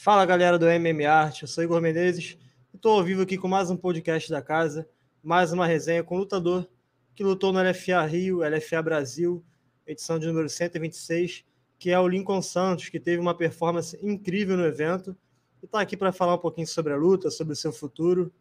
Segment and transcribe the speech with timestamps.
[0.00, 2.38] Fala galera do MMA Art, eu sou Igor Menezes
[2.72, 4.88] e estou ao vivo aqui com mais um podcast da casa,
[5.20, 6.68] mais uma resenha com o lutador
[7.16, 9.44] que lutou no LFA Rio, LFA Brasil,
[9.84, 11.44] edição de número 126,
[11.80, 15.16] que é o Lincoln Santos, que teve uma performance incrível no evento
[15.60, 18.32] e está aqui para falar um pouquinho sobre a luta, sobre o seu futuro.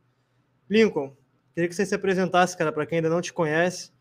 [0.70, 1.18] Lincoln,
[1.56, 3.92] queria que você se apresentasse, cara, para quem ainda não te conhece.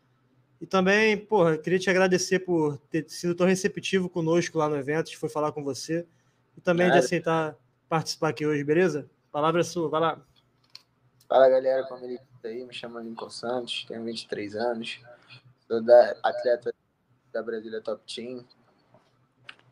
[0.61, 5.09] E também, porra, queria te agradecer por ter sido tão receptivo conosco lá no evento,
[5.09, 6.05] de foi falar com você
[6.57, 7.55] e também de aceitar
[7.87, 9.09] participar aqui hoje, beleza?
[9.31, 10.21] Palavra é sua, vai lá.
[11.29, 15.01] Fala galera, como ele tá aí, me chamo Lincoln Santos, tenho 23 anos,
[15.67, 16.73] sou da atleta
[17.31, 18.43] da Brasília Top Team,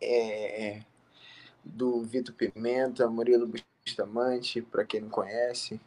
[0.02, 0.82] é,
[1.64, 3.50] do Vitor Pimenta, Murilo
[3.86, 5.80] Bustamante, para quem não conhece,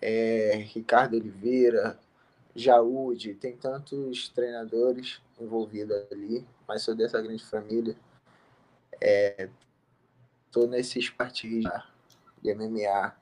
[0.00, 1.98] é, Ricardo Oliveira,
[2.54, 7.94] Jaúde, tem tantos treinadores envolvidos ali, mas sou dessa grande família.
[9.00, 9.48] É,
[10.50, 11.70] tô nesses partidos
[12.42, 13.14] de MMA,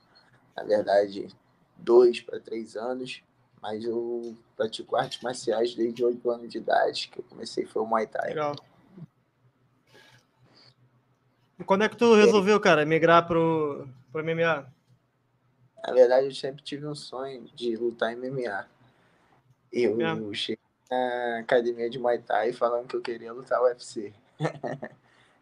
[0.56, 1.28] na verdade,
[1.76, 3.22] dois para três anos,
[3.60, 7.86] mas eu pratico artes marciais desde oito anos de idade, que eu comecei foi o
[7.86, 8.28] Muay Thai.
[8.28, 8.56] Legal.
[11.58, 14.70] E quando é que tu resolveu, cara, migrar pro, pro MMA?
[15.86, 18.66] Na verdade, eu sempre tive um sonho de lutar em MMA.
[19.72, 20.34] Eu é.
[20.34, 20.58] cheguei
[20.90, 24.12] na academia de Muay Thai falando que eu queria lutar UFC.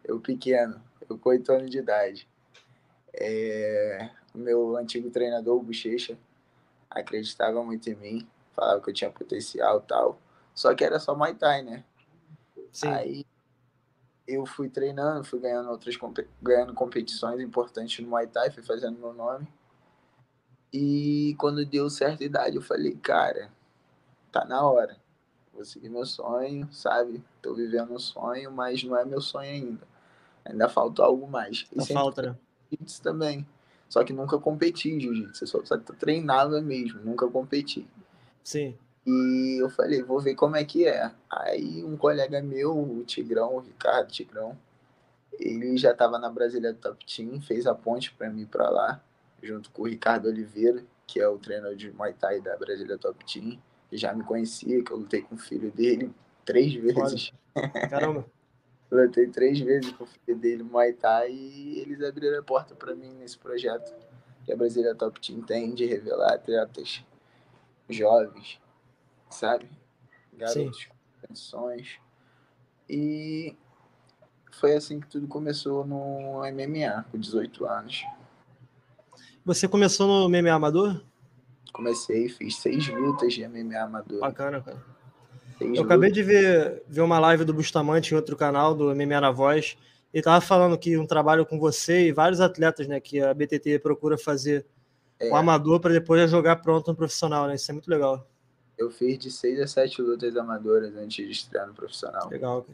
[0.03, 2.27] eu pequeno, com 8 anos de idade.
[3.13, 6.17] É, o meu antigo treinador, o Bochecha,
[6.89, 10.19] acreditava muito em mim, falava que eu tinha potencial tal.
[10.53, 11.83] Só que era só Muay Thai, né?
[12.71, 12.87] Sim.
[12.87, 13.25] Aí
[14.27, 15.97] eu fui treinando, fui ganhando outras
[16.41, 19.47] ganhando competições importantes no Muay Thai, fui fazendo meu nome.
[20.73, 23.49] E quando deu certa idade, eu falei, cara,
[24.31, 24.97] tá na hora.
[25.53, 27.23] Vou seguir meu sonho, sabe?
[27.41, 29.87] Tô vivendo um sonho, mas não é meu sonho ainda.
[30.45, 31.65] Ainda falta algo mais.
[31.75, 32.35] E falta, né?
[32.71, 33.45] Jiu-jitsu também.
[33.89, 35.47] Só que nunca competi jiu-jitsu.
[35.47, 37.87] Só, só treinava mesmo, nunca competi.
[38.43, 38.77] Sim.
[39.05, 41.11] E eu falei, vou ver como é que é.
[41.29, 44.57] Aí um colega meu, o Tigrão, o Ricardo Tigrão,
[45.39, 49.03] ele já estava na Brasília Top Team, fez a ponte para mim para lá,
[49.43, 53.23] junto com o Ricardo Oliveira, que é o treinador de Muay Thai da Brasília Top
[53.31, 53.59] Team,
[53.89, 56.11] que já me conhecia, que eu lutei com o filho dele
[56.43, 57.31] três vezes.
[57.89, 58.25] Caramba.
[58.95, 62.95] Lutei três vezes com o filho dele, Muay Thai, e eles abriram a porta para
[62.95, 63.93] mim nesse projeto
[64.43, 67.03] que a Brasília Top Team tem de revelar atletas
[67.89, 68.59] jovens,
[69.29, 69.69] sabe?
[70.33, 71.99] Garotos com condições.
[72.89, 73.55] E
[74.51, 78.05] foi assim que tudo começou no MMA, com 18 anos.
[79.43, 81.03] Você começou no MMA amador?
[81.73, 84.19] Comecei, fiz seis lutas de MMA amador.
[84.19, 84.94] Bacana, cara.
[85.59, 89.31] Eu acabei de ver, ver uma live do Bustamante em outro canal, do MMA na
[89.31, 89.77] Voz.
[90.13, 93.79] Ele tava falando que um trabalho com você e vários atletas, né, que a BTT
[93.79, 94.65] procura fazer
[95.19, 95.29] é.
[95.29, 97.55] um amador para depois jogar pronto no profissional, né?
[97.55, 98.27] Isso é muito legal.
[98.77, 102.29] Eu fiz de seis a sete lutas amadoras antes de estrear no profissional.
[102.29, 102.65] Legal.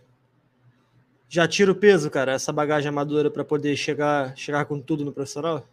[1.30, 5.14] Já tira o peso, cara, essa bagagem amadora para poder chegar, chegar com tudo no
[5.14, 5.66] profissional?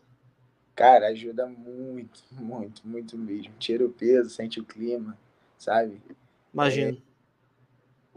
[0.77, 3.53] Cara, ajuda muito, muito, muito mesmo.
[3.59, 5.19] Tira o peso, sente o clima,
[5.59, 6.01] sabe?
[6.53, 6.97] Imagino.
[6.97, 7.09] É,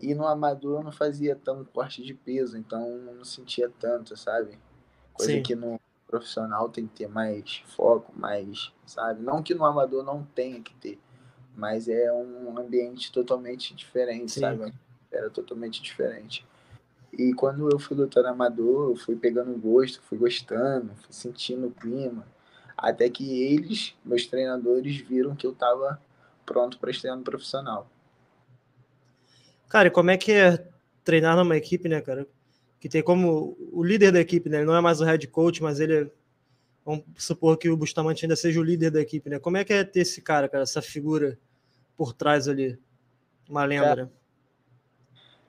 [0.02, 4.58] e no amador eu não fazia tão corte de peso, então não sentia tanto, sabe?
[5.14, 5.44] Coisa Sim.
[5.44, 9.22] que no profissional tem que ter mais foco, mais, sabe?
[9.22, 11.00] Não que no amador não tenha que ter,
[11.56, 14.42] mas é um ambiente totalmente diferente, Sim.
[14.42, 14.74] sabe?
[15.12, 16.46] Era totalmente diferente.
[17.14, 21.72] E quando eu fui lutando amador, eu fui pegando gosto, fui gostando, fui sentindo o
[21.72, 22.26] clima.
[22.76, 26.02] Até que eles, meus treinadores, viram que eu estava
[26.46, 27.91] pronto para estrear no profissional.
[29.72, 30.68] Cara, e como é que é
[31.02, 32.28] treinar numa equipe, né, cara?
[32.78, 34.58] Que tem como o líder da equipe, né?
[34.58, 36.12] Ele não é mais o head coach, mas ele é,
[36.86, 39.40] Vamos supor que o Bustamante ainda seja o líder da equipe, né?
[39.40, 41.38] Como é que é ter esse cara, cara, essa figura
[41.96, 42.78] por trás ali?
[43.48, 44.12] Uma lenda, cara, né?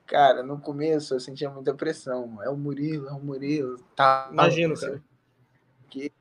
[0.07, 2.41] Cara, no começo eu sentia muita pressão.
[2.43, 3.79] É o Murilo, é o Murilo.
[3.97, 5.03] Tá, Imagino, cara.
[5.89, 6.13] Que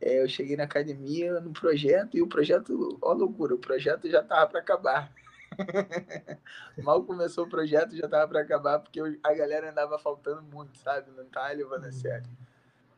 [0.00, 4.22] é, eu cheguei na academia no projeto e o projeto, ó loucura, o projeto já
[4.22, 5.12] tava para acabar.
[6.82, 11.10] Mal começou o projeto, já tava para acabar, porque a galera andava faltando muito, sabe?
[11.16, 12.28] Não tava levando a sério.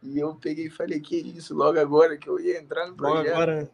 [0.02, 3.28] E eu peguei e falei, que isso, logo agora que eu ia entrar no projeto.
[3.28, 3.70] Logo agora.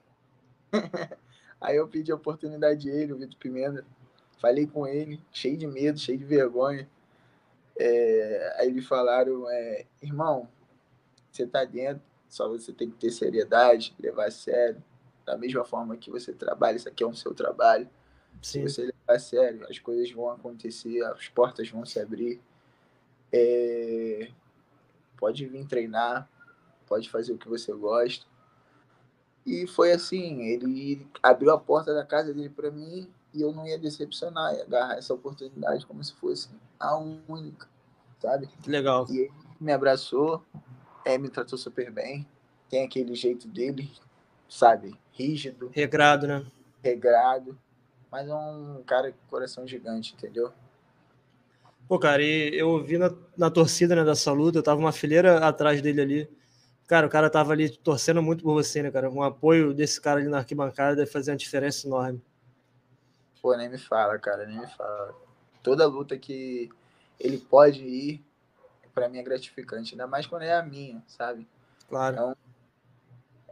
[1.60, 3.84] Aí eu pedi a oportunidade a ele, o Vitor Pimenta.
[4.38, 6.86] Falei com ele, cheio de medo, cheio de vergonha.
[7.76, 10.48] É, aí eles falaram, é, irmão,
[11.30, 14.82] você tá dentro, só você tem que ter seriedade, levar a sério.
[15.24, 17.88] Da mesma forma que você trabalha, isso aqui é um seu trabalho.
[18.44, 18.68] Sim.
[18.68, 22.38] Se você levar a sério, as coisas vão acontecer, as portas vão se abrir.
[23.32, 24.30] É...
[25.16, 26.28] pode vir treinar,
[26.86, 28.26] pode fazer o que você gosta.
[29.46, 33.66] E foi assim, ele abriu a porta da casa dele para mim e eu não
[33.66, 37.66] ia decepcionar, ia agarrar essa oportunidade como se fosse a única,
[38.20, 38.50] sabe?
[38.66, 39.06] Legal.
[39.10, 40.44] E ele me abraçou,
[41.02, 42.26] é, me tratou super bem,
[42.68, 43.90] tem aquele jeito dele,
[44.48, 44.94] sabe?
[45.12, 45.70] Rígido.
[45.72, 46.46] Regrado, né?
[46.82, 47.58] Regrado.
[48.14, 50.52] Mas é um cara com coração gigante, entendeu?
[51.88, 55.44] Pô, cara, e eu vi na, na torcida né, dessa luta, eu tava uma fileira
[55.44, 56.30] atrás dele ali.
[56.86, 59.10] Cara, o cara tava ali torcendo muito por você, né, cara?
[59.10, 62.22] Um apoio desse cara ali na arquibancada deve fazer uma diferença enorme.
[63.42, 65.12] Pô, nem me fala, cara, nem me fala.
[65.60, 66.70] Toda luta que
[67.18, 68.24] ele pode ir,
[68.94, 71.48] para mim é gratificante, ainda mais quando é a minha, sabe?
[71.88, 72.28] Claro.
[72.28, 72.34] Um,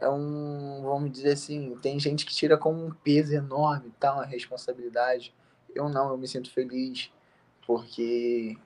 [0.03, 4.25] é um, vamos dizer assim, tem gente que tira como um peso enorme, tá, uma
[4.25, 5.33] responsabilidade.
[5.73, 7.09] Eu não, eu me sinto feliz,
[7.65, 8.57] porque,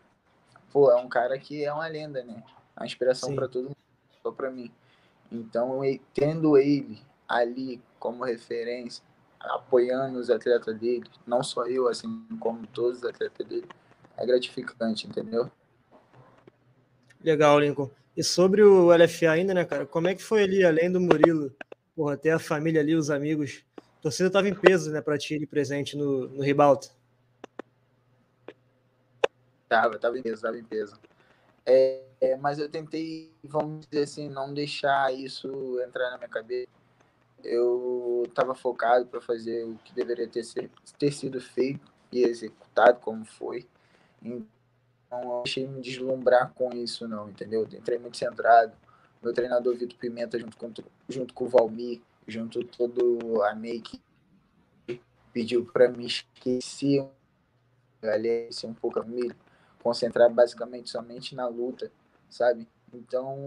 [0.71, 2.43] pô, é um cara que é uma lenda, né?
[2.75, 3.77] A inspiração para todo mundo,
[4.23, 4.71] só para mim.
[5.31, 5.81] Então,
[6.13, 9.03] tendo ele ali como referência,
[9.39, 13.67] apoiando os atletas dele, não só eu, assim como todos os atletas dele,
[14.17, 15.51] é gratificante, entendeu?
[17.23, 17.91] Legal, Lincoln.
[18.17, 19.85] E sobre o LFA ainda, né, cara?
[19.85, 21.55] Como é que foi ali, além do Murilo,
[21.95, 23.63] porra, ter a família ali, os amigos?
[23.99, 26.89] A torcida tava em peso, né, pra ti ele presente no, no Ribalta.
[29.69, 30.99] Tava, tava em peso, tava em peso.
[31.63, 36.71] É, é, mas eu tentei, vamos dizer assim, não deixar isso entrar na minha cabeça.
[37.43, 42.99] Eu estava focado para fazer o que deveria ter, ser, ter sido feito e executado
[42.99, 43.67] como foi.
[44.23, 44.56] Então,
[45.11, 47.67] eu deixei me deslumbrar com isso, não, entendeu?
[47.71, 48.73] Entrei muito centrado.
[49.21, 50.71] Meu treinador Vitor Pimenta, junto com,
[51.09, 53.99] junto com o Valmir, junto todo a make,
[55.33, 57.07] pediu para me esquecer,
[58.01, 59.05] galera, um pouco a
[59.81, 61.91] concentrar basicamente somente na luta,
[62.29, 62.67] sabe?
[62.93, 63.45] Então,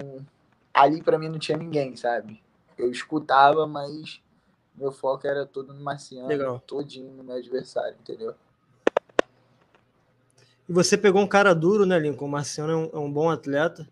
[0.72, 2.42] ali para mim não tinha ninguém, sabe?
[2.76, 4.22] Eu escutava, mas
[4.74, 6.60] meu foco era todo no Marciano, Legal.
[6.66, 8.34] todinho no meu adversário, entendeu?
[10.70, 12.26] E você pegou um cara duro, né, Lincoln?
[12.26, 13.88] O Marciano é um, é um bom atleta.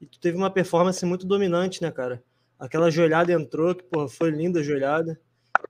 [0.00, 2.24] E tu teve uma performance muito dominante, né, cara?
[2.58, 5.20] Aquela joelhada entrou, que porra, foi linda a joelhada.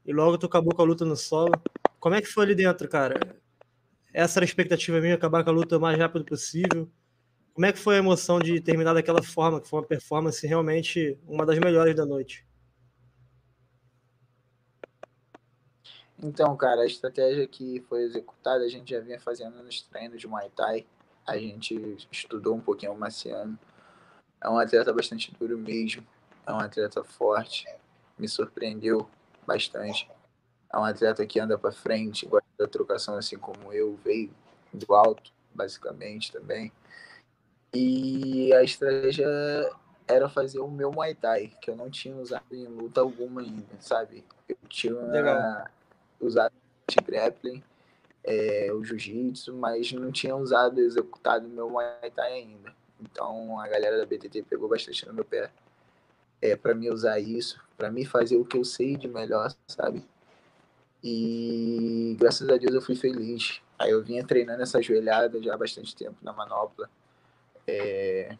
[0.06, 1.50] E logo tu acabou com a luta no solo.
[1.98, 3.18] Como é que foi ali dentro, cara?
[4.14, 6.88] Essa era a expectativa minha, acabar com a luta o mais rápido possível.
[7.52, 11.18] Como é que foi a emoção de terminar daquela forma, que foi uma performance realmente
[11.26, 12.46] uma das melhores da noite?
[16.22, 20.26] Então, cara, a estratégia que foi executada, a gente já vinha fazendo nos treinos de
[20.26, 20.86] Muay Thai.
[21.26, 23.58] A gente estudou um pouquinho o Marciano.
[24.40, 26.06] É um atleta bastante duro mesmo.
[26.46, 27.66] É um atleta forte.
[28.18, 29.08] Me surpreendeu
[29.46, 30.08] bastante.
[30.72, 34.30] É um atleta que anda para frente, gosta da trocação assim como eu, veio
[34.72, 36.72] do alto, basicamente também.
[37.74, 39.26] E a estratégia
[40.08, 43.66] era fazer o meu Muay Thai, que eu não tinha usado em luta alguma ainda,
[43.80, 44.24] sabe?
[44.48, 45.66] Eu tinha Legal.
[46.20, 46.52] Usado
[46.98, 47.62] o grappling,
[48.24, 52.74] é, o jiu-jitsu, mas não tinha usado, executado meu Muay Thai ainda.
[53.00, 55.50] Então a galera da BTT pegou bastante no meu pé
[56.40, 60.04] é, para me usar isso, para me fazer o que eu sei de melhor, sabe?
[61.02, 63.60] E graças a Deus eu fui feliz.
[63.78, 66.90] Aí eu vinha treinando essa joelhada já há bastante tempo na manopla.
[67.66, 68.36] É,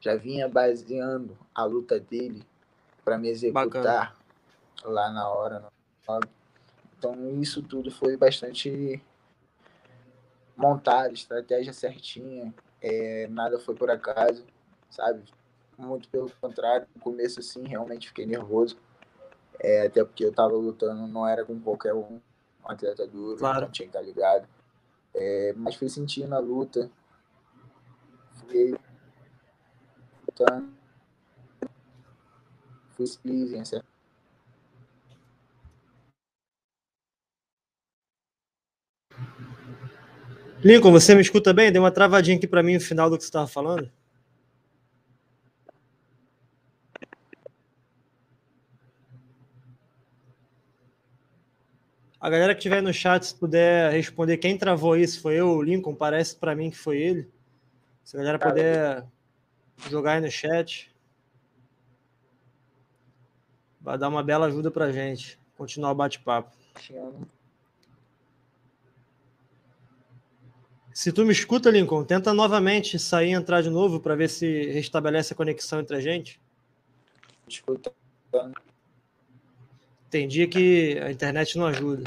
[0.00, 2.44] já vinha baseando a luta dele
[3.04, 4.14] para me executar Bacana.
[4.84, 5.64] lá na hora.
[7.00, 9.02] Então isso tudo foi bastante
[10.54, 12.54] montado, estratégia certinha.
[12.82, 14.44] É, nada foi por acaso,
[14.90, 15.24] sabe?
[15.78, 18.76] Muito pelo contrário, no começo assim, realmente fiquei nervoso
[19.60, 22.18] é, até porque eu tava lutando, não era com qualquer um,
[22.64, 23.62] um atleta duro, claro.
[23.62, 24.48] não tinha que estar ligado.
[25.14, 26.90] É, mas fui sentindo a luta.
[28.32, 28.74] Fui
[30.26, 30.72] lutando.
[32.92, 33.89] Fui feliz, certo?
[40.62, 41.72] Lincoln, você me escuta bem?
[41.72, 43.90] Deu uma travadinha aqui para mim no final do que você estava falando.
[52.20, 55.62] A galera que estiver no chat, se puder responder quem travou isso, foi eu, o
[55.62, 57.30] Lincoln, parece para mim que foi ele.
[58.04, 59.06] Se a galera puder
[59.88, 60.94] jogar aí no chat,
[63.80, 66.54] vai dar uma bela ajuda pra gente continuar o bate-papo.
[71.00, 74.66] Se tu me escuta, Lincoln, tenta novamente sair e entrar de novo para ver se
[74.66, 76.38] restabelece a conexão entre a gente.
[77.48, 77.90] Escuta.
[80.10, 82.04] Tem dia que a internet não ajuda.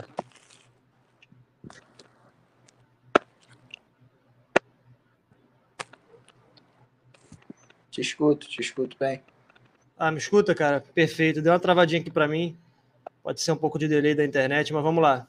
[7.89, 9.23] Te escuto, te escuto bem.
[9.97, 10.81] Ah, me escuta, cara?
[10.93, 11.41] Perfeito.
[11.41, 12.55] Deu uma travadinha aqui para mim.
[13.23, 15.27] Pode ser um pouco de delay da internet, mas vamos lá.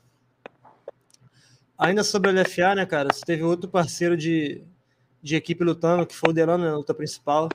[1.76, 3.12] Ainda sobre o LFA, né, cara?
[3.12, 4.62] Você teve outro parceiro de,
[5.20, 7.48] de equipe lutando, que foi o Delano na luta principal.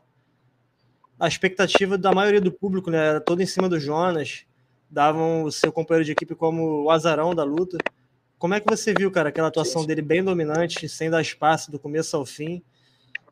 [1.17, 4.45] A expectativa da maioria do público, né, era toda em cima do Jonas.
[4.89, 7.77] Davam o seu companheiro de equipe como o azarão da luta.
[8.37, 11.79] Como é que você viu, cara, aquela atuação dele bem dominante, sem dar espaço do
[11.79, 12.63] começo ao fim,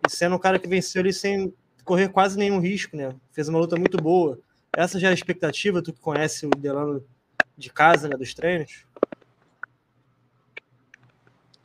[0.06, 1.54] e sendo um cara que venceu ali sem
[1.84, 3.16] correr quase nenhum risco, né?
[3.32, 4.38] Fez uma luta muito boa.
[4.76, 7.04] Essa já é a expectativa, tu que conhece o Delano
[7.58, 8.86] de casa, né, dos treinos?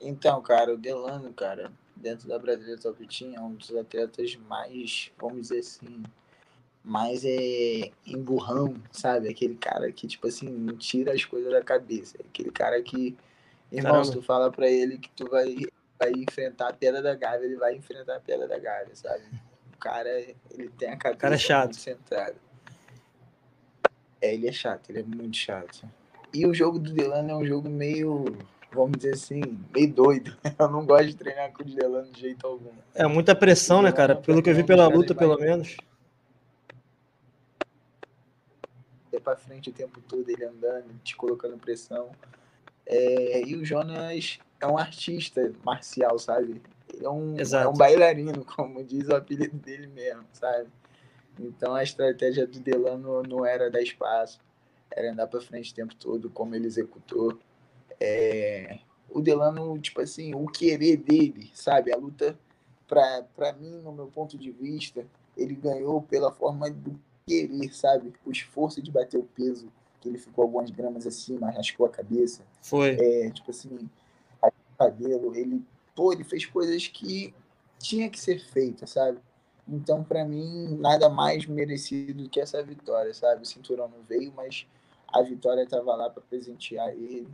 [0.02, 5.10] Então, cara, o Delano, cara, dentro da Brasileira Top Team, é um dos atletas mais,
[5.18, 6.02] vamos dizer assim,
[6.84, 9.28] mais é emburrão, sabe?
[9.28, 12.18] Aquele cara que, tipo assim, tira as coisas da cabeça.
[12.28, 13.16] Aquele cara que
[13.72, 15.56] Irmão, se tu fala pra ele que tu vai,
[15.98, 19.24] vai enfrentar a pedra da Gávea, ele vai enfrentar a pedra da Gávea, sabe?
[19.74, 20.10] O cara,
[20.50, 21.64] ele tem a cabeça cara é chato.
[21.64, 22.36] muito centrada.
[24.20, 25.88] É, ele é chato, ele é muito chato.
[26.34, 28.36] E o jogo do Delano é um jogo meio,
[28.72, 29.40] vamos dizer assim,
[29.74, 30.36] meio doido.
[30.58, 32.70] Eu não gosto de treinar com o Delano de jeito algum.
[32.94, 34.16] É muita pressão, né, cara?
[34.16, 35.76] Pelo que eu vi pela luta, pelo menos.
[39.12, 42.10] É pra frente o tempo todo, ele andando, te colocando pressão.
[42.86, 46.62] É, e o Jonas é um artista marcial, sabe?
[46.92, 50.68] Ele é um, é um bailarino, como diz o apelido dele mesmo, sabe?
[51.38, 54.40] Então a estratégia do Delano não era dar espaço,
[54.90, 57.38] era andar para frente o tempo todo, como ele executou.
[58.02, 58.78] É,
[59.08, 61.92] o Delano, tipo assim, o querer dele, sabe?
[61.92, 62.38] A luta,
[62.86, 65.06] para mim, no meu ponto de vista,
[65.36, 68.12] ele ganhou pela forma do querer, sabe?
[68.26, 72.42] O esforço de bater o peso que ele ficou algumas gramas acima, raspou a cabeça.
[72.60, 72.96] Foi.
[72.98, 73.88] É, tipo assim,
[74.42, 77.32] o cabelo, ele, pô, ele fez coisas que
[77.78, 79.18] tinha que ser feitas, sabe?
[79.68, 83.42] Então, para mim, nada mais merecido do que essa vitória, sabe?
[83.42, 84.66] O cinturão não veio, mas
[85.06, 87.28] a vitória estava lá para presentear ele,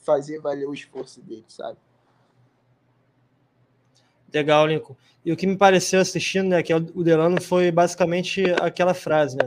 [0.00, 1.78] fazer valer o esforço dele, sabe?
[4.32, 4.96] Legal, Lincoln.
[5.24, 9.36] E o que me pareceu assistindo, né, que é o Delano foi basicamente aquela frase,
[9.36, 9.44] né?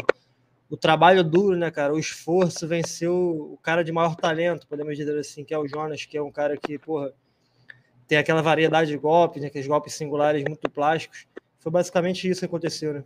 [0.70, 1.94] o trabalho duro, né, cara?
[1.94, 3.14] O esforço venceu
[3.54, 6.32] o cara de maior talento, podemos dizer assim, que é o Jonas, que é um
[6.32, 7.12] cara que, porra,
[8.08, 11.26] tem aquela variedade de golpes, né, aqueles golpes singulares muito plásticos.
[11.58, 13.04] Foi basicamente isso que aconteceu, né?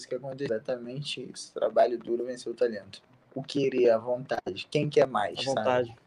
[0.00, 1.52] Isso que aconteceu, exatamente isso.
[1.52, 3.02] Trabalho duro venceu o talento.
[3.34, 4.66] O querer, a vontade.
[4.70, 5.88] Quem quer mais, a vontade.
[5.88, 6.00] Sabe?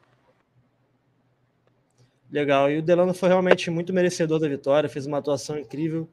[2.31, 2.71] Legal.
[2.71, 6.09] E o Delano foi realmente muito merecedor da vitória, fez uma atuação incrível.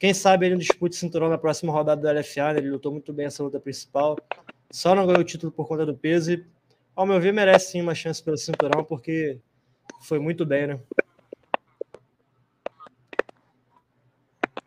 [0.00, 2.58] Quem sabe ele não dispute cinturão na próxima rodada da LFA, né?
[2.58, 4.18] ele lutou muito bem essa luta principal.
[4.68, 6.44] Só não ganhou o título por conta do peso e,
[6.96, 9.38] ao meu ver, merece sim uma chance pelo cinturão, porque
[10.00, 10.80] foi muito bem, né?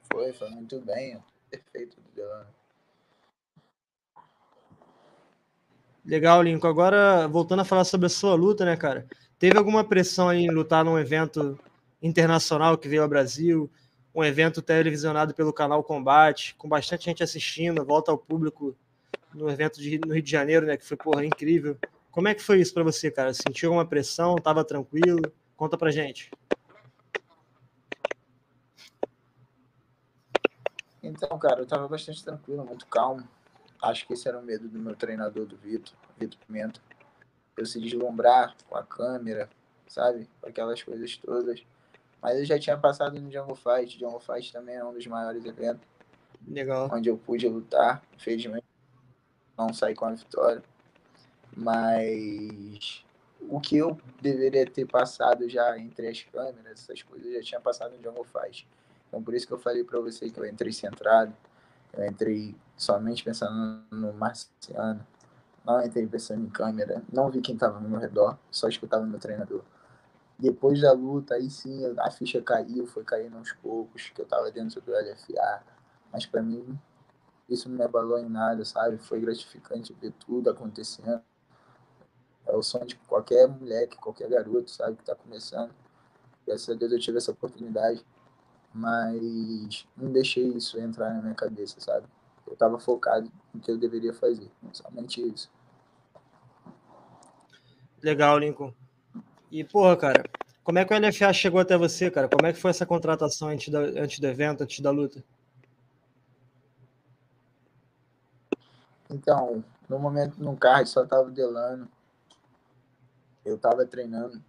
[0.10, 1.20] Foi, foi muito bem.
[1.50, 2.48] Perfeito Delano.
[6.06, 6.68] Legal, Lincoln.
[6.70, 9.08] Agora, voltando a falar sobre a sua luta, né, cara?
[9.40, 11.60] Teve alguma pressão em lutar num evento
[12.02, 13.70] internacional que veio ao Brasil?
[14.16, 18.74] um evento televisionado pelo canal Combate, com bastante gente assistindo, volta ao público
[19.34, 21.78] no evento de, no Rio de Janeiro, né, que foi porra incrível.
[22.10, 23.34] Como é que foi isso para você, cara?
[23.34, 24.36] Sentiu alguma pressão?
[24.36, 25.22] Tava tranquilo?
[25.58, 26.32] Conta pra gente.
[31.06, 33.28] Então, cara, eu tava bastante tranquilo, muito calmo.
[33.82, 36.82] Acho que esse era o medo do meu treinador, do Vitor, Vitor Pimenta.
[37.56, 39.48] Eu se deslumbrar com a câmera,
[39.88, 40.28] sabe?
[40.44, 41.64] Aquelas coisas todas.
[42.22, 44.00] Mas eu já tinha passado no Jungle Fight.
[44.00, 45.88] Jungle Fight também é um dos maiores eventos.
[46.48, 46.90] Legal.
[46.92, 48.02] Onde eu pude lutar.
[48.16, 48.66] Infelizmente,
[49.56, 50.64] não saí com a vitória.
[51.56, 53.06] Mas
[53.42, 57.62] o que eu deveria ter passado já entre as câmeras, essas coisas, eu já tinha
[57.62, 58.68] passado no Jungle Fight.
[59.08, 61.34] Então, por isso que eu falei para você que eu entrei centrado.
[61.94, 65.06] Eu entrei somente pensando no Marciano.
[65.66, 67.02] Não entrei pensando em câmera.
[67.12, 68.38] Não vi quem estava no meu redor.
[68.52, 69.64] Só escutava meu treinador.
[70.38, 74.52] Depois da luta, aí sim, a ficha caiu, foi caindo aos poucos, que eu tava
[74.52, 75.64] dentro do LFA.
[76.12, 76.78] Mas para mim,
[77.50, 78.98] isso não me abalou em nada, sabe?
[78.98, 81.22] Foi gratificante ver tudo acontecendo.
[82.46, 85.74] É o sonho de qualquer moleque, qualquer garoto, sabe, que tá começando.
[86.46, 88.06] Graças a Deus eu tive essa oportunidade.
[88.78, 92.06] Mas não deixei isso entrar na minha cabeça, sabe?
[92.46, 94.52] Eu tava focado no que eu deveria fazer.
[94.74, 95.50] Somente isso.
[98.04, 98.74] Legal, Lincoln.
[99.50, 100.24] E, porra, cara,
[100.62, 102.28] como é que o NFA chegou até você, cara?
[102.28, 105.24] Como é que foi essa contratação antes, da, antes do evento, antes da luta?
[109.10, 111.88] Então, no momento no card só tava Delano.
[113.46, 114.44] Eu tava treinando.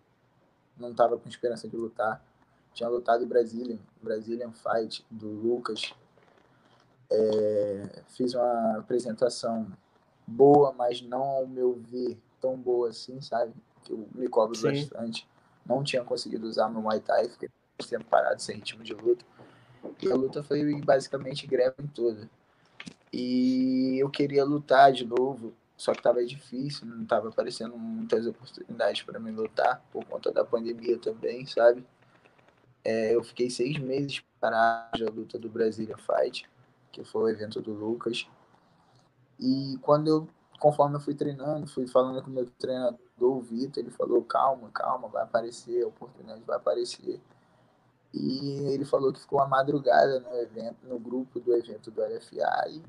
[0.76, 2.20] Não tava com esperança de lutar.
[2.76, 5.94] Tinha lutado em Brasília, Brazilian Fight, do Lucas.
[7.10, 9.66] É, fiz uma apresentação
[10.26, 13.54] boa, mas não ao meu ver tão boa assim, sabe?
[13.82, 14.64] Que eu me cobro Sim.
[14.64, 15.26] bastante.
[15.64, 17.48] Não tinha conseguido usar meu Muay Thai, fiquei
[17.88, 19.24] tempo parado sem ritmo de luta.
[20.02, 22.28] E a luta foi basicamente greve toda.
[23.10, 29.02] E eu queria lutar de novo, só que tava difícil, não tava aparecendo muitas oportunidades
[29.02, 31.86] para me lutar, por conta da pandemia também, sabe?
[32.88, 36.48] É, eu fiquei seis meses parado a luta do Brasília Fight,
[36.92, 38.28] que foi o evento do Lucas.
[39.40, 40.28] E quando eu,
[40.60, 44.70] conforme eu fui treinando, fui falando com o meu treinador, o Vitor, ele falou, calma,
[44.70, 47.20] calma, vai aparecer, a oportunidade vai aparecer.
[48.14, 52.68] E ele falou que ficou a madrugada no evento, no grupo do evento do LFA
[52.68, 52.84] e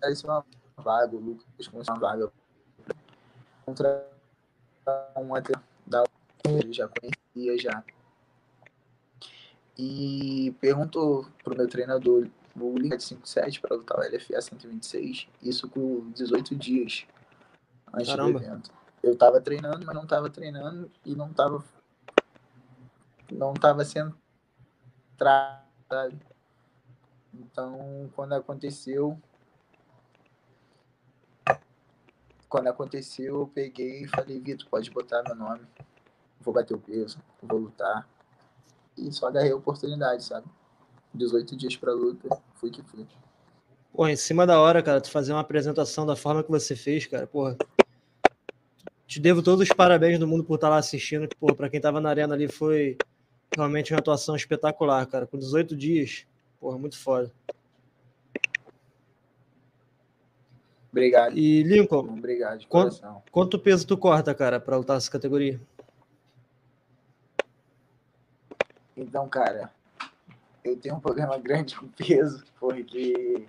[0.00, 0.44] apareceu uma
[0.76, 2.32] vaga, o Lucas começou uma vaga
[3.64, 4.10] contra
[5.16, 5.28] um
[5.86, 6.02] da
[6.44, 6.88] ele já
[7.34, 7.84] conhecia já.
[9.76, 15.68] E perguntou pro meu treinador o link de 57 para lutar o LFA 126, isso
[15.68, 17.06] com 18 dias
[17.94, 18.40] antes Caramba.
[18.40, 18.70] do evento.
[19.00, 21.64] Eu tava treinando, mas não tava treinando e não tava
[23.30, 24.16] não tava sendo
[25.88, 26.18] sabe?
[27.34, 29.20] Então, quando aconteceu,
[32.48, 35.60] quando aconteceu, eu peguei e falei, Vitor, pode botar meu nome.
[36.40, 38.08] Vou bater o peso, vou lutar.
[38.96, 40.46] E só agarrei a oportunidade, sabe?
[41.14, 43.06] 18 dias pra luta, fui que fui.
[43.92, 47.06] Pô, em cima da hora, cara, tu fazer uma apresentação da forma que você fez,
[47.06, 47.56] cara, porra.
[49.06, 51.80] Te devo todos os parabéns do mundo por estar lá assistindo, que, pô, pra quem
[51.80, 52.96] tava na arena ali foi
[53.56, 55.26] realmente uma atuação espetacular, cara.
[55.26, 56.26] Com 18 dias,
[56.60, 57.32] porra, muito foda.
[60.92, 61.36] Obrigado.
[61.36, 62.66] E Lincoln, obrigado.
[62.66, 65.60] Quanto, quanto peso tu corta, cara, para lutar essa categoria?
[68.98, 69.70] Então, cara,
[70.64, 73.46] eu tenho um problema grande com peso, porque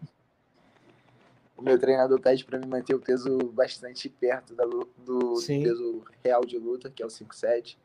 [1.57, 6.03] o meu treinador pede para me manter o peso bastante perto da, do, do peso
[6.23, 7.77] real de luta, que é o 5,7.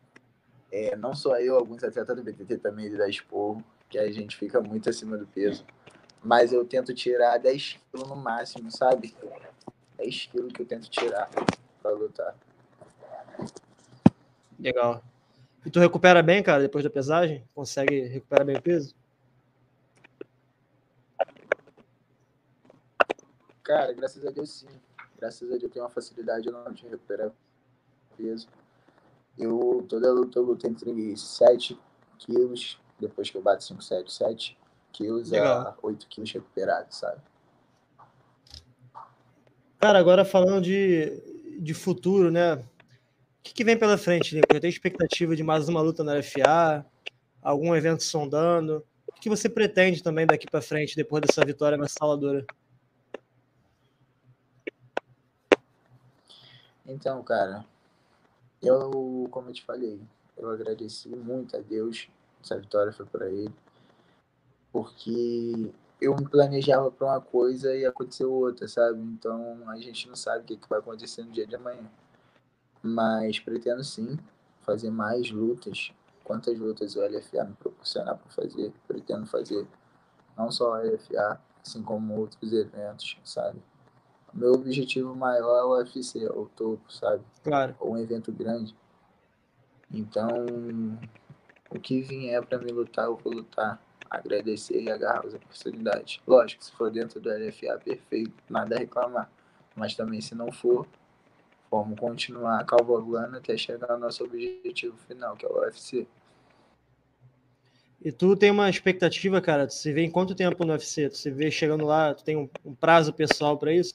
[0.71, 4.37] É, não só eu, alguns atletas do BTT também ele dá esporro, que a gente
[4.37, 5.65] fica muito acima do peso.
[6.23, 9.15] Mas eu tento tirar 10 quilos no máximo, sabe?
[9.97, 11.31] 10 quilos que eu tento tirar
[11.83, 12.37] para lutar.
[14.59, 15.03] Legal.
[15.65, 17.43] E tu recupera bem, cara, depois da pesagem?
[17.55, 18.95] Consegue recuperar bem o peso?
[23.63, 24.69] Cara, graças a Deus sim.
[25.19, 27.33] Graças a Deus eu tenho uma facilidade enorme de recuperar
[28.17, 28.47] peso.
[29.39, 31.81] Eu, toda luta, eu luto entre 7
[32.19, 34.59] quilos, depois que eu bato 5, 7, 7
[34.93, 35.63] quilos Legal.
[35.63, 37.21] a 8 quilos recuperados, sabe?
[39.79, 42.63] Cara, agora falando de, de futuro, né?
[43.45, 44.59] O que, que vem pela frente, Nico?
[44.59, 46.83] Tem expectativa de mais uma luta na FA?
[47.43, 48.83] Algum evento sondando?
[49.07, 52.47] O que você pretende também daqui para frente, depois dessa vitória avassaladora?
[56.87, 57.67] Então, cara,
[58.63, 60.01] eu, como eu te falei,
[60.39, 62.09] eu agradeci muito a Deus,
[62.43, 63.55] essa vitória foi para ele,
[64.73, 69.01] porque eu me planejava para uma coisa e aconteceu outra, sabe?
[69.01, 71.91] Então a gente não sabe o que, que vai acontecer no dia de amanhã.
[72.85, 74.19] Mas pretendo sim
[74.61, 75.91] fazer mais lutas.
[76.23, 79.67] Quantas lutas o LFA me proporcionar para fazer, pretendo fazer.
[80.37, 83.63] Não só o LFA, assim como outros eventos, sabe?
[84.35, 87.23] meu objetivo maior é o UFC, é o topo, sabe?
[87.43, 87.77] Claro.
[87.79, 88.75] Ou um evento grande.
[89.93, 90.29] Então,
[91.71, 93.81] o que vier para me lutar, eu vou lutar.
[94.11, 96.21] Agradecer e agarrar as oportunidades.
[96.27, 99.31] Lógico, se for dentro do LFA, perfeito, nada a reclamar.
[99.75, 100.87] Mas também, se não for,
[101.83, 106.07] vamos continuar cavalgando até chegar ao nosso objetivo final, que é o UFC.
[108.05, 109.67] E tu tem uma expectativa, cara?
[109.67, 111.09] Tu se vê em quanto tempo no UFC?
[111.09, 113.95] Tu se vê chegando lá, tu tem um, um prazo pessoal para isso?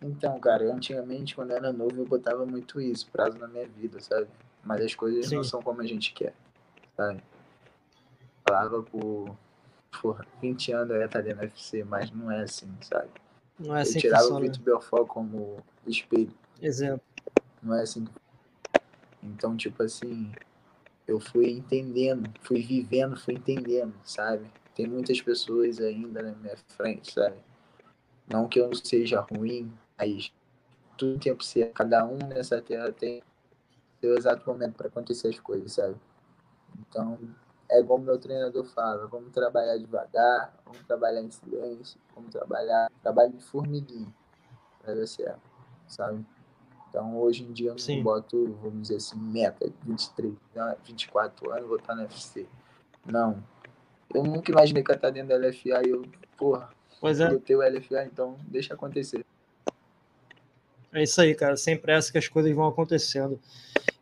[0.00, 3.66] Então, cara, eu, antigamente, quando eu era novo, eu botava muito isso, prazo na minha
[3.66, 4.28] vida, sabe?
[4.64, 5.36] Mas as coisas Sim.
[5.36, 6.34] não são como a gente quer,
[6.96, 7.22] sabe?
[8.48, 9.36] Falava por,
[10.00, 13.10] por 20 anos eu ia estar dentro do UFC, mas não é assim, sabe?
[13.58, 16.32] Não é assim eu tirava o Vitor Belfort como espelho.
[16.60, 17.00] Exemplo.
[17.62, 18.06] Não é assim.
[19.22, 20.30] Então, tipo assim,
[21.06, 24.50] eu fui entendendo, fui vivendo, fui entendendo, sabe?
[24.74, 27.36] Tem muitas pessoas ainda na minha frente, sabe?
[28.28, 30.32] Não que eu seja ruim, mas
[30.96, 31.72] tudo tempo certo.
[31.72, 33.22] Cada um nessa terra tem
[34.00, 35.96] seu exato momento para acontecer as coisas, sabe?
[36.78, 37.18] Então,
[37.68, 43.32] é como meu treinador fala, vamos trabalhar devagar, vamos trabalhar em silêncio, vamos trabalhar, trabalho
[43.32, 44.12] de formiguinha
[44.82, 45.40] para dar certo,
[45.88, 46.24] sabe?
[46.88, 48.02] Então, hoje em dia, eu não Sim.
[48.02, 50.32] boto, vamos dizer assim, meta, 23,
[50.84, 52.46] 24 anos, vou estar no UFC.
[53.04, 53.42] Não.
[54.14, 56.06] Eu nunca imaginei que eu estar dentro da LFA e eu,
[56.38, 57.28] porra, pois é.
[57.28, 59.24] botei o LFA, então deixa acontecer.
[60.92, 61.56] É isso aí, cara.
[61.56, 63.38] Sem pressa que as coisas vão acontecendo.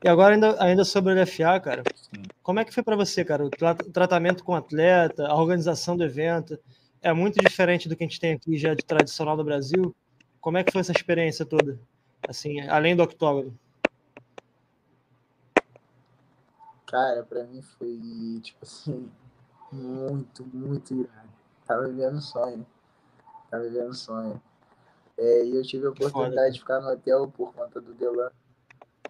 [0.04, 2.24] E agora, ainda, ainda sobre o LFA, cara, Sim.
[2.42, 3.42] como é que foi para você, cara?
[3.42, 6.58] O, tra o tratamento com o atleta, a organização do evento,
[7.00, 9.96] é muito diferente do que a gente tem aqui já de tradicional no Brasil?
[10.42, 11.80] Como é que foi essa experiência toda?
[12.28, 13.58] Assim, além do octógono.
[16.84, 17.98] Cara, pra mim foi,
[18.42, 19.10] tipo assim,
[19.72, 21.30] muito, muito irado.
[21.66, 22.66] Tava vivendo sonho.
[23.50, 24.38] Tava vivendo sonho.
[25.16, 26.50] É, e eu tive a oportunidade Foda.
[26.50, 28.43] de ficar no hotel por conta do Delano.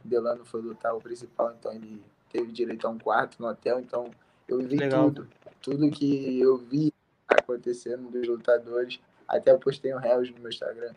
[0.04, 4.10] Delano foi lutar o principal, então ele teve direito a um quarto no hotel, então
[4.46, 5.10] eu vi Legal.
[5.10, 5.28] tudo.
[5.62, 6.92] Tudo que eu vi
[7.26, 9.00] acontecendo dos lutadores.
[9.26, 10.92] Até eu postei um réus no meu Instagram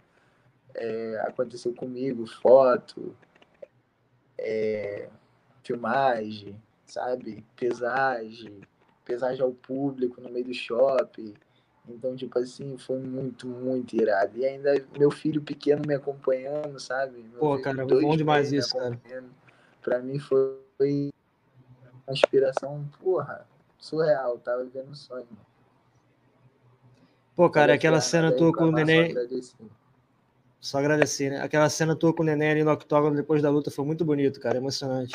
[0.78, 3.16] é, aconteceu comigo, foto,
[4.38, 5.10] é,
[5.64, 7.44] filmagem, sabe?
[7.56, 8.62] Pesagem,
[9.04, 11.34] pesagem ao público no meio do shopping.
[11.90, 14.38] Então, tipo assim, foi muito, muito irado.
[14.38, 17.24] E ainda meu filho pequeno me acompanhando, sabe?
[17.32, 19.00] Meu Pô, cara, bom demais isso, cara.
[19.82, 23.48] Pra mim foi uma inspiração, porra,
[23.78, 24.38] surreal.
[24.40, 25.28] Tava vivendo um sonho.
[27.36, 29.16] Pô, cara, aquela cena tua com o neném.
[30.60, 31.42] Só agradecer, né?
[31.42, 34.40] Aquela cena tua com o Neném ali no octógono depois da luta foi muito bonito,
[34.40, 35.14] cara, emocionante.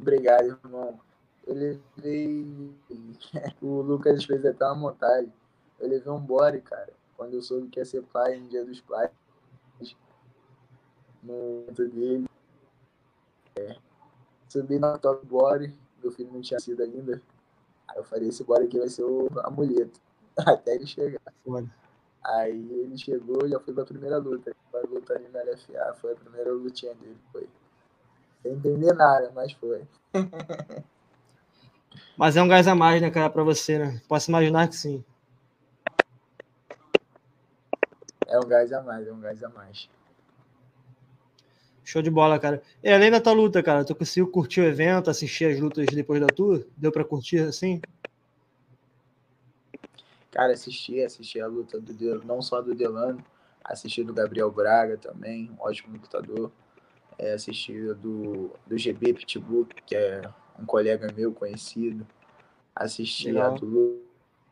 [0.00, 0.98] Obrigado, irmão.
[1.52, 2.74] Eu levei.
[3.60, 5.32] o Lucas fez até uma montagem.
[5.78, 6.92] Eu levei um body, cara.
[7.16, 9.10] Quando eu soube que ia ser pai no dia dos pais.
[11.22, 12.26] No momento dele.
[13.56, 13.76] É.
[14.48, 15.74] Subi no top body.
[16.02, 17.20] Meu filho não tinha sido ainda.
[17.88, 20.00] Aí eu falei, esse body aqui vai ser o amuleto.
[20.38, 21.20] até ele chegar.
[21.44, 21.70] Foda.
[22.24, 24.56] Aí ele chegou e já foi pra primeira luta.
[24.72, 27.46] Vai lutar ali na LFA, foi a primeira lutinha dele, foi.
[28.42, 29.86] Sem entender nada, mas foi.
[32.16, 34.00] mas é um gás a mais, né, cara, pra você, né?
[34.08, 35.04] Posso imaginar que sim.
[38.26, 39.88] É um gás a mais, é um gás a mais.
[41.84, 42.62] Show de bola, cara.
[42.82, 46.20] E além da tua luta, cara, tu conseguiu curtir o evento, assistir as lutas depois
[46.20, 46.64] da tua?
[46.76, 47.80] Deu pra curtir assim?
[50.30, 53.22] Cara, assisti, assisti a luta do não só do Delano,
[53.62, 56.50] assisti do Gabriel Braga também, um ótimo lutador.
[57.18, 60.22] É, assisti do, do GB Pitbull, que é
[60.58, 62.06] um colega meu conhecido.
[62.74, 63.54] Assisti Legal.
[63.54, 64.02] a do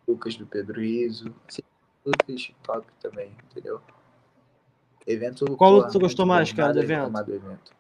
[0.07, 1.35] Lucas do Pedro Riso.
[1.49, 1.65] Assisti
[2.05, 3.81] Lucas top também, entendeu?
[5.07, 5.57] Evento.
[5.57, 7.11] Qual luta tu gostou mais, cara, do evento?
[7.25, 7.73] do evento?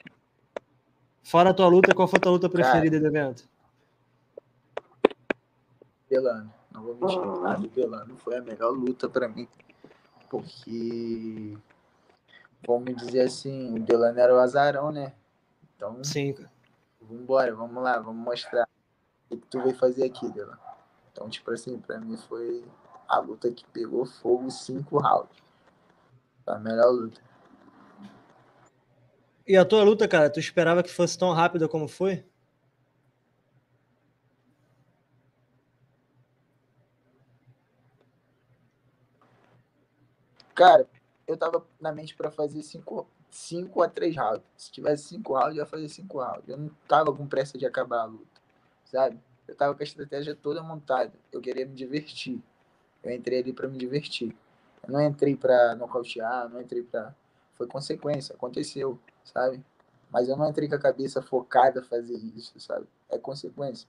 [1.22, 3.48] Fora a tua luta, qual foi a tua luta preferida cara, do evento?
[6.08, 6.52] Delano.
[6.72, 7.46] Não vou mentir.
[7.46, 9.46] A do Delano foi a melhor luta para mim.
[10.28, 11.56] Porque,
[12.66, 15.12] vamos dizer assim, o Delano era o azarão, né?
[15.76, 16.34] Então, Sim.
[17.10, 18.68] Vambora, vamos lá, vamos mostrar
[19.28, 20.60] o que tu veio fazer aqui, Delano.
[21.10, 22.64] Então, tipo assim, pra mim foi
[23.08, 25.36] a luta que pegou fogo cinco rounds.
[26.44, 27.20] Foi a melhor luta.
[29.44, 32.24] E a tua luta, cara, tu esperava que fosse tão rápida como foi?
[40.54, 40.88] Cara,
[41.26, 44.42] eu tava na mente para fazer cinco, cinco a três rounds.
[44.56, 46.48] Se tivesse cinco rounds, eu ia fazer cinco rounds.
[46.48, 48.40] Eu não tava com pressa de acabar a luta,
[48.84, 49.18] sabe?
[49.46, 51.12] Eu tava com a estratégia toda montada.
[51.32, 52.40] Eu queria me divertir.
[53.02, 54.36] Eu entrei ali para me divertir.
[54.86, 57.14] Eu não entrei para nocautear, não entrei para
[57.60, 59.62] foi consequência, aconteceu, sabe?
[60.10, 62.86] Mas eu não entrei com a cabeça focada a fazer isso, sabe?
[63.10, 63.86] É consequência.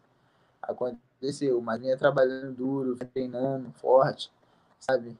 [0.61, 4.29] Aconteceu, mas vinha trabalhando duro, treinando forte,
[4.77, 5.17] sabe?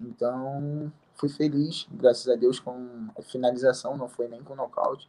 [0.00, 5.08] Então, fui feliz, graças a Deus, com a finalização, não foi nem com nocaute.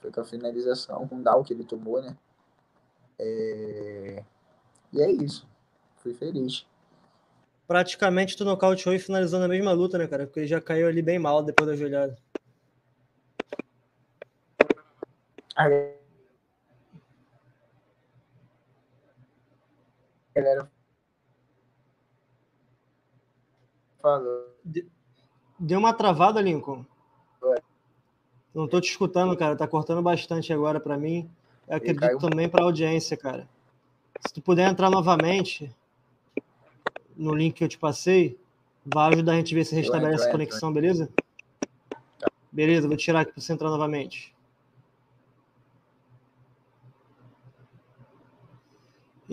[0.00, 2.16] Foi com a finalização, com o down que ele tomou, né?
[3.18, 4.24] É...
[4.92, 5.44] E é isso.
[5.96, 6.64] Fui feliz.
[7.66, 10.24] Praticamente tu nocauteou e finalizou na mesma luta, né, cara?
[10.24, 12.16] Porque ele já caiu ali bem mal depois da joelhada.
[15.56, 15.68] A
[20.34, 20.71] galera
[24.02, 24.54] falou.
[25.58, 26.84] Deu uma travada, Lincoln?
[28.54, 29.56] Não tô te escutando, cara.
[29.56, 31.30] Tá cortando bastante agora para mim.
[31.68, 33.48] Eu acredito também para a audiência, cara.
[34.20, 35.74] Se tu puder entrar novamente
[37.16, 38.38] no link que eu te passei,
[38.84, 41.08] vai ajudar a gente a ver se restabelece a conexão, beleza?
[42.50, 44.34] Beleza, vou tirar aqui para você entrar novamente.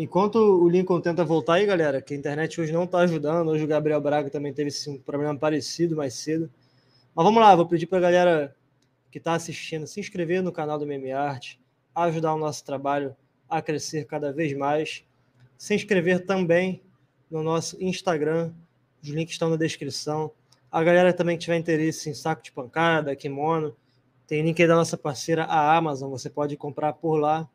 [0.01, 3.49] Enquanto o Lincoln tenta voltar aí, galera, que a internet hoje não está ajudando.
[3.49, 6.49] Hoje o Gabriel Braga também teve esse, um problema parecido mais cedo.
[7.13, 8.55] Mas vamos lá, vou pedir para a galera
[9.11, 11.57] que está assistindo se inscrever no canal do Meme Art,
[11.93, 13.13] ajudar o nosso trabalho
[13.49, 15.03] a crescer cada vez mais.
[15.57, 16.81] Se inscrever também
[17.29, 18.53] no nosso Instagram,
[19.03, 20.31] os links estão na descrição.
[20.71, 23.75] A galera também que tiver interesse em saco de pancada, kimono,
[24.25, 27.49] tem link aí da nossa parceira, a Amazon, você pode comprar por lá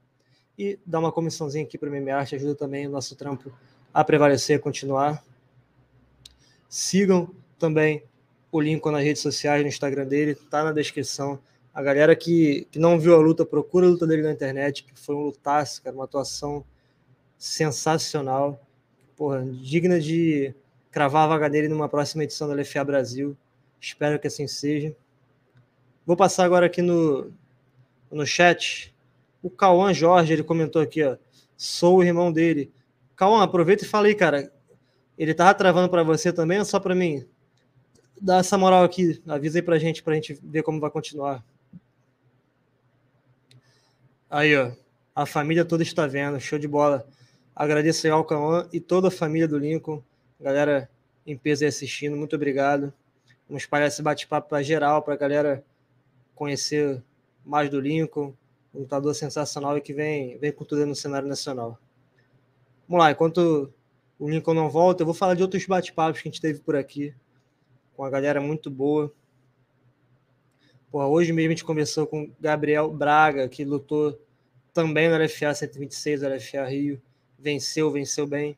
[0.58, 3.52] e dar uma comissãozinha aqui para o Meme Arte, ajuda também o nosso trampo
[3.92, 5.24] a prevalecer, a continuar.
[6.68, 8.02] Sigam também
[8.50, 11.40] o link nas redes sociais, no Instagram dele, tá na descrição.
[11.72, 14.98] A galera que, que não viu a luta, procura a luta dele na internet, que
[14.98, 16.64] foi um lutaço, cara, uma atuação
[17.36, 18.64] sensacional.
[19.16, 20.54] Porra, digna de
[20.92, 23.36] cravar a vaga dele numa próxima edição da LFA Brasil.
[23.80, 24.94] Espero que assim seja.
[26.06, 27.32] Vou passar agora aqui no,
[28.08, 28.93] no chat.
[29.44, 31.18] O Cauã Jorge, ele comentou aqui, ó.
[31.54, 32.72] Sou o irmão dele.
[33.14, 34.50] Cauã, aproveita e fala aí, cara.
[35.18, 37.28] Ele tava travando para você também ou só para mim?
[38.18, 41.44] Dá essa moral aqui, avisa aí pra gente, pra gente ver como vai continuar.
[44.30, 44.72] Aí, ó.
[45.14, 46.40] A família toda está vendo.
[46.40, 47.06] Show de bola.
[47.54, 50.02] Agradeço aí ao Cauã e toda a família do Lincoln.
[50.40, 50.88] Galera
[51.26, 52.94] em peso aí assistindo, muito obrigado.
[53.46, 55.62] Vamos espalhar esse bate-papo para geral, para a galera
[56.34, 57.02] conhecer
[57.44, 58.34] mais do Lincoln,
[58.74, 61.78] um lutador sensacional e que vem, vem com tudo no cenário nacional.
[62.88, 63.72] Vamos lá, enquanto
[64.18, 66.76] o Lincoln não volta, eu vou falar de outros bate-papos que a gente teve por
[66.76, 67.14] aqui,
[67.96, 69.12] com a galera muito boa.
[70.90, 74.20] Porra, hoje mesmo a gente conversou com Gabriel Braga, que lutou
[74.72, 77.02] também no LFA 126, no LFA Rio.
[77.38, 78.56] Venceu, venceu bem.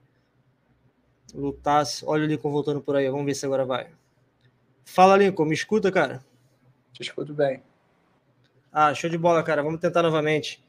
[1.35, 2.05] Lutasse.
[2.07, 3.09] Olha o Lincoln voltando por aí.
[3.09, 3.89] Vamos ver se agora vai.
[4.85, 5.45] Fala, Lincoln.
[5.45, 6.25] Me escuta, cara?
[6.93, 7.63] Te escuto bem.
[8.79, 9.63] Ah, show de bola, cara.
[9.63, 10.63] Vamos tentar novamente.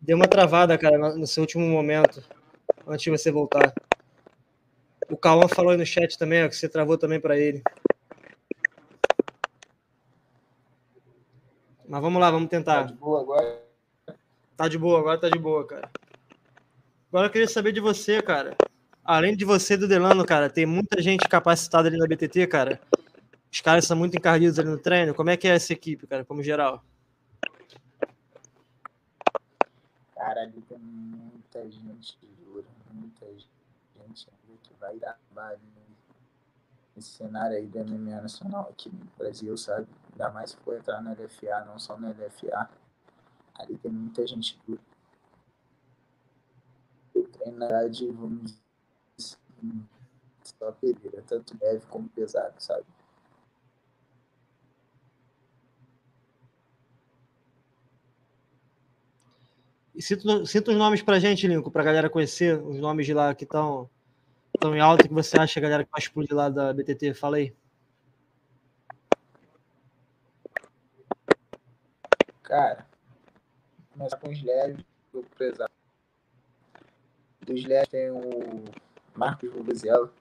[0.00, 2.20] Deu uma travada, cara, no seu último momento,
[2.84, 3.72] antes de você voltar.
[5.08, 7.62] O Cauã falou aí no chat também, ó, que você travou também para ele.
[11.86, 12.80] Mas vamos lá, vamos tentar.
[12.80, 13.62] Tá de boa agora?
[14.56, 15.88] Tá de boa, agora tá de boa, cara.
[17.08, 18.56] Agora eu queria saber de você, cara.
[19.04, 22.80] Além de você do Delano, cara, tem muita gente capacitada ali na BTT, cara.
[23.48, 25.14] Os caras são muito encardidos ali no treino.
[25.14, 26.82] Como é que é essa equipe, cara, como geral?
[30.38, 34.28] Cara, ali tem muita gente dura, muita gente
[34.62, 35.58] que vai dar trabalho
[36.94, 39.88] nesse cenário aí do MMA nacional aqui no Brasil, sabe?
[40.12, 42.70] Ainda mais se for entrar no LFA, não só no LFA.
[43.54, 44.80] Ali tem muita gente dura.
[47.14, 48.52] O treino, na verdade, vamos
[49.16, 49.88] dizer assim,
[50.44, 52.86] só pereira, tanto leve como pesado, sabe?
[60.00, 63.44] Cita, cita os nomes pra gente, Lincoln, pra galera conhecer os nomes de lá que
[63.44, 63.88] estão
[64.60, 67.14] tão em alta que você acha, galera, que vai explodir lá da BTT.
[67.14, 67.54] Fala aí.
[72.42, 72.86] Cara,
[73.92, 75.70] começar com os leves do pesado.
[77.44, 78.64] Dos leves tem o
[79.14, 80.12] Marcos Rubizela,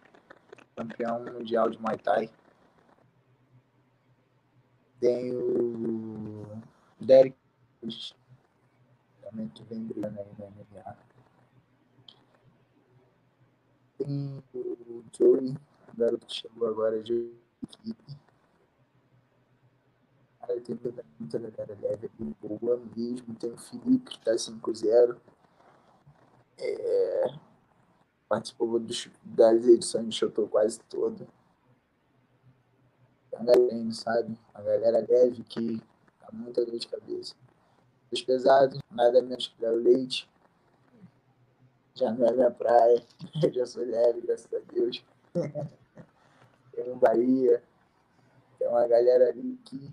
[0.76, 2.30] campeão mundial de Muay Thai.
[5.00, 6.46] Tem o
[7.00, 7.38] Derek
[9.54, 10.98] que vem brilhando aí no MMA.
[13.98, 15.58] Tem o Joey,
[15.94, 18.18] o garoto que chegou agora de equipe.
[20.40, 20.80] Cara, tem
[21.20, 23.36] muita, galera leve aqui, boa mesmo.
[23.36, 25.18] Tem o Felipe, que tá 5-0.
[26.60, 27.26] É,
[28.30, 31.28] participou dos, das edições de tô quase toda.
[33.34, 34.40] A galera, sabe?
[34.54, 35.80] A galera leve que
[36.20, 37.36] tá muita dor de cabeça.
[38.12, 40.30] Os pesados, nada menos que o leite.
[41.94, 43.04] Já não é minha praia.
[43.54, 45.04] Já sou leve, graças a Deus.
[46.74, 47.64] Tem um Bahia.
[48.60, 49.92] Tem uma galera ali que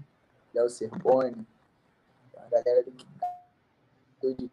[0.55, 1.47] o Serpone.
[2.33, 3.07] Tem uma galera ali que
[4.35, 4.51] de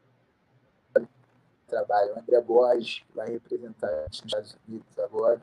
[1.67, 2.15] trabalho.
[2.15, 5.41] O André Borges, vai representar os Estados Unidos agora.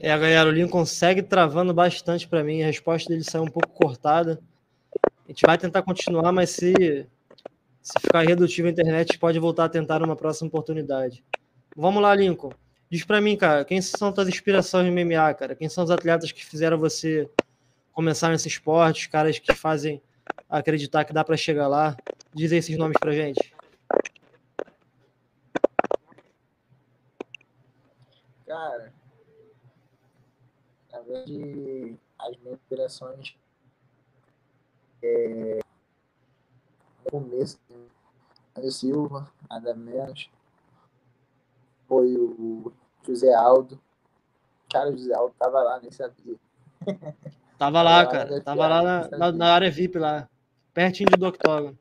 [0.00, 2.62] É, galera, o Lincoln consegue travando bastante para mim.
[2.62, 4.40] A resposta dele saiu um pouco cortada.
[5.04, 7.04] A gente vai tentar continuar, mas se,
[7.82, 11.24] se ficar redutível a internet, pode voltar a tentar numa próxima oportunidade.
[11.76, 12.52] Vamos lá, Lincoln.
[12.88, 15.56] Diz para mim, cara, quem são tuas inspirações no MMA, cara?
[15.56, 17.28] Quem são os atletas que fizeram você
[17.92, 19.02] começar nesse esporte?
[19.02, 20.00] Os caras que fazem
[20.48, 21.96] acreditar que dá para chegar lá?
[22.32, 23.52] Diz esses nomes pra gente.
[28.46, 28.92] Cara,
[31.24, 33.36] de as minhas inspirações
[35.02, 35.60] é,
[37.04, 37.58] no começo,
[38.56, 40.30] o Silva, nada menos.
[41.86, 42.72] Foi o
[43.06, 43.80] José Aldo.
[44.70, 46.36] Cara, o José Aldo tava lá, nem sabia.
[47.58, 48.40] Tava lá, cara.
[48.40, 50.28] Tava lá na, na, na, área VIP lá.
[50.72, 51.76] Pertinho do octógono.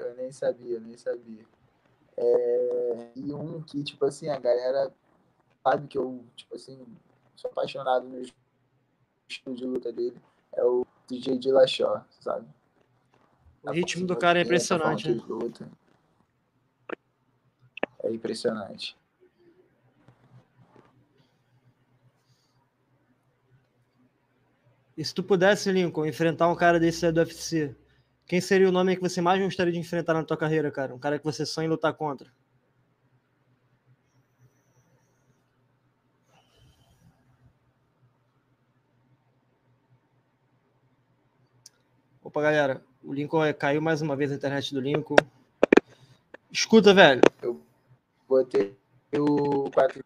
[0.00, 1.44] Eu nem sabia, nem sabia.
[2.16, 4.92] É, e um que, tipo assim, a galera
[5.62, 6.78] sabe que eu, tipo assim,
[7.36, 8.22] sou apaixonado no
[9.28, 10.16] estilo de luta dele.
[10.54, 12.46] É o DJ de Lachó, sabe?
[13.62, 15.14] O ritmo do cara é impressionante.
[15.14, 15.70] Né?
[18.02, 18.96] É impressionante.
[24.96, 27.74] E se tu pudesse, Lincoln, enfrentar um cara desse do UFC,
[28.26, 30.94] quem seria o nome que você mais gostaria de enfrentar na tua carreira, cara?
[30.94, 32.30] Um cara que você sonha em lutar contra?
[42.32, 42.82] Opa, galera.
[43.04, 45.16] O Lincoln é, caiu mais uma vez na internet do Lincoln.
[46.50, 47.20] Escuta, velho.
[47.42, 47.60] Eu
[48.26, 48.74] botei
[49.18, 50.02] o 4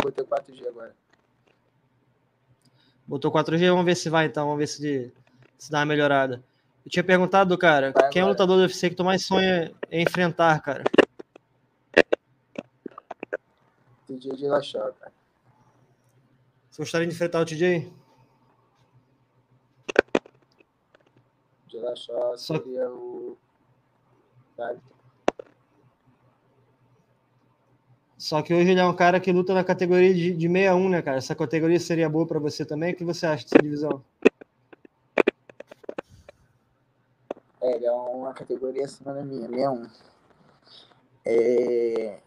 [0.00, 0.94] botei o 4G agora.
[3.04, 5.12] Botou 4G, vamos ver se vai então, vamos ver se,
[5.58, 6.40] se dá uma melhorada.
[6.86, 8.20] Eu tinha perguntado, cara, vai quem agora.
[8.20, 10.84] é o lutador do UFC que tu mais sonha em enfrentar, cara?
[14.06, 15.12] TJ de Lachó, cara.
[16.70, 17.92] Você gostaria de enfrentar o TJ?
[21.84, 22.90] Lachó seria.
[28.16, 31.02] Só que hoje ele é um cara que luta na categoria de, de 61, né,
[31.02, 31.18] cara?
[31.18, 32.92] Essa categoria seria boa para você também?
[32.92, 34.02] O que você acha dessa divisão?
[37.60, 39.90] É, ele é uma categoria acima da minha, 61.
[41.26, 42.20] É,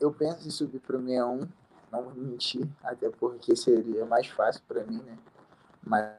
[0.00, 1.48] eu penso em subir para o 61,
[1.90, 5.18] não vou mentir, até porque seria mais fácil para mim, né?
[5.84, 6.14] Mas,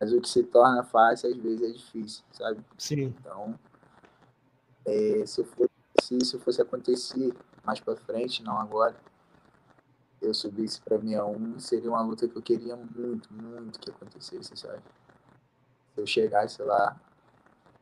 [0.00, 2.64] mas, o que se torna fácil às vezes é difícil, sabe?
[2.76, 3.14] Sim.
[3.18, 3.58] Então,
[4.84, 8.94] é, se, for, se isso fosse acontecer mais para frente, não agora,
[10.20, 13.90] eu subisse para mim a um, seria uma luta que eu queria muito, muito que
[13.90, 14.82] acontecesse, sabe?
[15.94, 16.98] Se eu chegasse lá,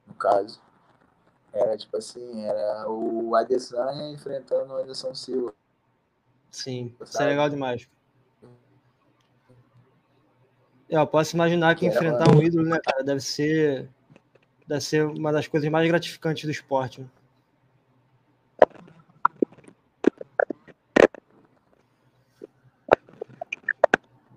[0.07, 0.61] no caso,
[1.53, 5.55] era tipo assim, era o Adesanya enfrentando o Anderson Silva.
[6.51, 7.11] Sim, sabe?
[7.11, 7.89] isso é legal demais.
[10.93, 12.37] Eu posso imaginar que, enfrentar uma...
[12.37, 13.89] um ídolo, né, cara, deve ser,
[14.67, 17.01] deve ser uma das coisas mais gratificantes do esporte.
[17.01, 17.07] Né?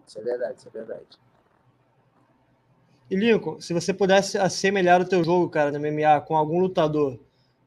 [0.07, 1.05] Isso é verdade, isso é verdade.
[3.11, 7.19] E Lincoln, se você pudesse assemelhar o teu jogo, cara, no MMA com algum lutador,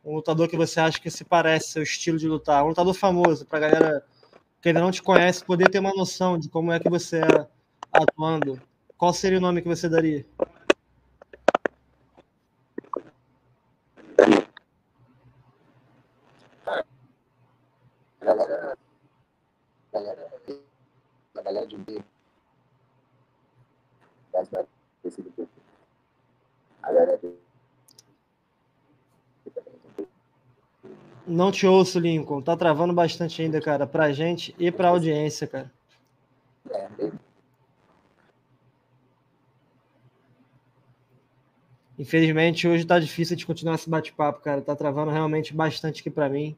[0.02, 3.44] um lutador que você acha que se parece seu estilo de lutar, um lutador famoso,
[3.44, 4.02] pra galera
[4.62, 7.46] que ainda não te conhece poder ter uma noção de como é que você é
[7.92, 8.58] atuando,
[8.98, 10.26] qual seria o nome que você daria?
[31.26, 32.42] Não te ouço, Lincoln.
[32.42, 35.77] Tá travando bastante ainda, cara, pra gente e pra audiência, cara.
[41.98, 44.62] Infelizmente, hoje tá difícil de continuar esse bate-papo, cara.
[44.62, 46.56] Tá travando realmente bastante aqui para mim.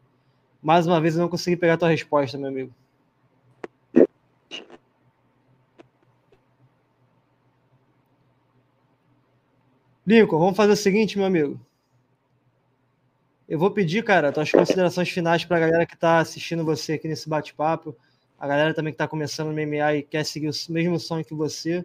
[0.63, 2.75] Mais uma vez, eu não consegui pegar a tua resposta, meu amigo.
[10.07, 11.59] Lincoln, vamos fazer o seguinte, meu amigo.
[13.49, 17.09] Eu vou pedir, cara, tuas considerações finais para a galera que está assistindo você aqui
[17.09, 17.97] nesse bate-papo,
[18.39, 21.35] a galera também que está começando no MMA e quer seguir o mesmo sonho que
[21.35, 21.85] você.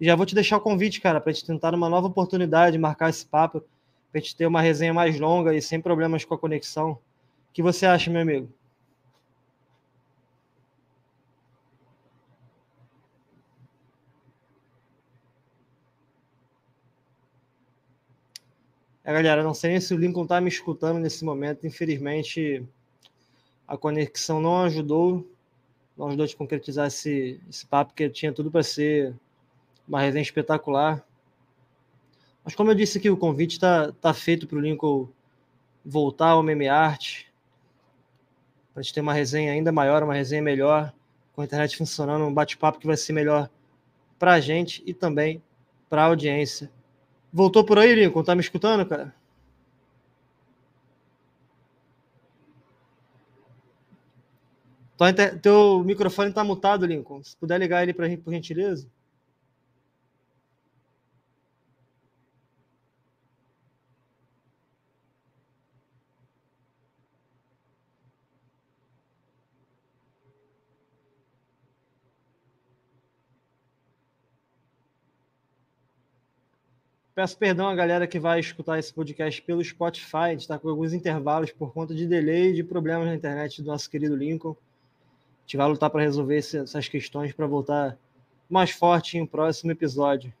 [0.00, 3.10] E já vou te deixar o convite, cara, para gente tentar uma nova oportunidade, marcar
[3.10, 3.64] esse papo,
[4.12, 6.92] para gente ter uma resenha mais longa e sem problemas com a conexão.
[6.92, 8.48] O que você acha, meu amigo?
[19.08, 21.66] É, galera, não sei nem se o Lincoln está me escutando nesse momento.
[21.66, 22.62] Infelizmente,
[23.66, 25.26] a conexão não ajudou.
[25.96, 29.16] Não ajudou a concretizar esse, esse papo, que tinha tudo para ser
[29.88, 31.02] uma resenha espetacular.
[32.44, 35.08] Mas como eu disse aqui, o convite está tá feito para o Lincoln
[35.84, 37.24] voltar ao Meme Art.
[38.72, 40.92] Para a gente ter uma resenha ainda maior, uma resenha melhor,
[41.32, 43.50] com a internet funcionando, um bate-papo que vai ser melhor
[44.18, 45.42] para a gente e também
[45.88, 46.70] para a audiência.
[47.32, 48.22] Voltou por aí, Lincoln?
[48.22, 49.14] Tá me escutando, cara?
[55.06, 55.38] Inter...
[55.38, 57.22] Teu microfone tá mutado, Lincoln.
[57.22, 58.88] Se puder ligar ele para por gentileza.
[77.18, 80.16] Peço perdão à galera que vai escutar esse podcast pelo Spotify.
[80.16, 83.60] A gente está com alguns intervalos por conta de delay e de problemas na internet
[83.60, 84.52] do nosso querido Lincoln.
[84.52, 87.98] A gente vai lutar para resolver essas questões para voltar
[88.48, 90.32] mais forte em um próximo episódio.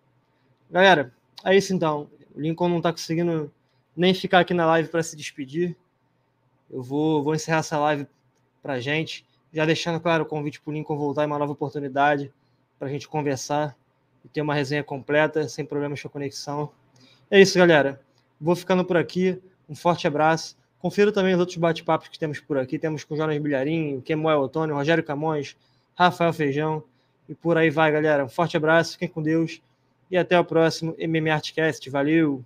[0.70, 1.12] Galera,
[1.44, 2.08] é isso então.
[2.32, 3.52] O Lincoln não está conseguindo
[3.96, 5.76] nem ficar aqui na live para se despedir.
[6.70, 8.06] Eu vou, vou encerrar essa live
[8.62, 12.32] para gente, já deixando claro o convite para o Lincoln voltar em uma nova oportunidade
[12.78, 13.76] para a gente conversar
[14.28, 16.70] e ter uma resenha completa, sem problemas com a conexão.
[17.30, 18.00] É isso, galera.
[18.38, 19.40] Vou ficando por aqui.
[19.68, 20.56] Um forte abraço.
[20.78, 22.78] Confira também os outros bate-papos que temos por aqui.
[22.78, 25.56] Temos com Jonas Bilharinho, Kemuel Otônio, Rogério Camões,
[25.94, 26.84] Rafael Feijão
[27.28, 28.24] e por aí vai, galera.
[28.24, 29.60] Um forte abraço, fiquem com Deus
[30.10, 31.88] e até o próximo MMA Artcast.
[31.90, 32.44] Valeu!